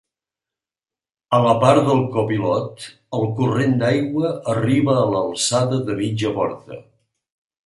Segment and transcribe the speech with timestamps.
[1.37, 2.87] A la part del copilot
[3.19, 6.81] el corrent d'aigua arriba a l'alçada de mitja porta.